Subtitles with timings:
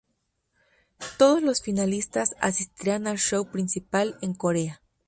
[1.19, 4.81] Todos los finalistas asistirán al show principal en Corea.